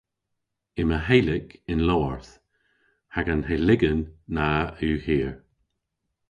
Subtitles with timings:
[0.81, 2.31] Yma helyk y'n lowarth
[3.15, 3.99] hag an helygen
[4.35, 4.49] na
[4.85, 5.33] yw hir.